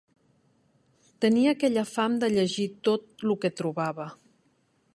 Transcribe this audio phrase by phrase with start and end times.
[1.25, 4.09] Tenia aquella fam de llegir tot lo que trobava